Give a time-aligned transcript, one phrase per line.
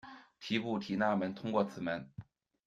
[0.39, 2.09] 提布提纳门通过此门。